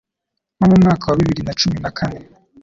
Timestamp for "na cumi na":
1.45-1.91